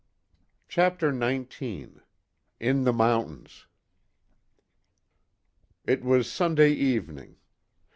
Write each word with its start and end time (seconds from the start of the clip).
CHAPTER 0.67 1.11
XIX 1.11 1.99
IN 2.59 2.85
THE 2.85 2.91
MOUNTAINS 2.91 3.67
It 5.85 6.03
was 6.03 6.27
Sunday 6.27 6.71
evening. 6.71 7.35